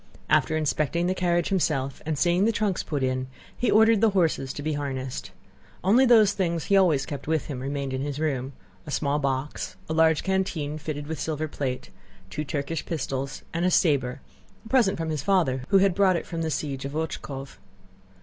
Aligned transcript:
After 0.31 0.57
inspecting 0.57 1.05
the 1.05 1.13
carriage 1.13 1.49
himself 1.49 2.01
and 2.07 2.17
seeing 2.17 2.45
the 2.45 2.51
trunks 2.51 2.81
put 2.81 3.03
in, 3.03 3.27
he 3.55 3.69
ordered 3.69 4.01
the 4.01 4.09
horses 4.17 4.51
to 4.53 4.63
be 4.63 4.73
harnessed. 4.73 5.29
Only 5.83 6.07
those 6.07 6.31
things 6.31 6.63
he 6.65 6.75
always 6.75 7.05
kept 7.05 7.27
with 7.27 7.45
him 7.45 7.59
remained 7.59 7.93
in 7.93 8.01
his 8.01 8.17
room; 8.19 8.53
a 8.87 8.89
small 8.89 9.19
box, 9.19 9.75
a 9.87 9.93
large 9.93 10.23
canteen 10.23 10.79
fitted 10.79 11.05
with 11.05 11.19
silver 11.19 11.47
plate, 11.47 11.91
two 12.31 12.43
Turkish 12.43 12.83
pistols 12.83 13.43
and 13.53 13.63
a 13.63 13.69
saber—a 13.69 14.69
present 14.69 14.97
from 14.97 15.11
his 15.11 15.21
father 15.21 15.65
who 15.67 15.77
had 15.77 15.93
brought 15.93 16.15
it 16.15 16.25
from 16.25 16.41
the 16.41 16.49
siege 16.49 16.83
of 16.83 16.93
Ochákov. 16.93 17.59